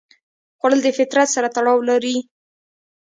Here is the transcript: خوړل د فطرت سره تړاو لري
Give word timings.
خوړل 0.59 0.79
د 0.83 0.89
فطرت 0.97 1.27
سره 1.35 1.47
تړاو 1.55 1.79
لري 1.89 2.17